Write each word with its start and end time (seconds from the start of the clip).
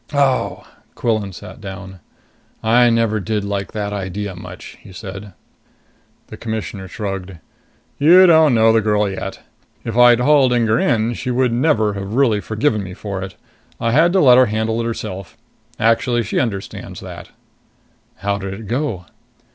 "Oh!" 0.15 0.65
Quillan 0.95 1.31
sat 1.31 1.61
down. 1.61 1.99
"I 2.63 2.89
never 2.89 3.19
did 3.19 3.43
like 3.45 3.71
that 3.73 3.93
idea 3.93 4.35
much," 4.35 4.79
he 4.81 4.91
said. 4.91 5.33
The 6.25 6.37
Commissioner 6.37 6.87
shrugged. 6.87 7.35
"You 7.99 8.25
don't 8.25 8.55
know 8.55 8.73
the 8.73 8.81
girl 8.81 9.07
yet. 9.07 9.41
If 9.85 9.95
I'd 9.95 10.19
hauled 10.19 10.53
Inger 10.53 10.79
in, 10.79 11.13
she 11.13 11.29
would 11.29 11.53
never 11.53 11.93
have 11.93 12.15
really 12.15 12.41
forgiven 12.41 12.81
me 12.81 12.95
for 12.95 13.21
it. 13.21 13.35
I 13.79 13.91
had 13.91 14.11
to 14.13 14.19
let 14.19 14.39
her 14.39 14.47
handle 14.47 14.81
it 14.81 14.85
herself. 14.85 15.37
Actually 15.79 16.23
she 16.23 16.39
understands 16.39 16.99
that." 17.01 17.29
"How 18.15 18.39
did 18.39 18.55
it 18.55 18.65
go?" 18.65 19.05